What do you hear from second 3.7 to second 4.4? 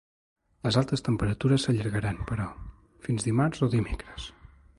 dimecres.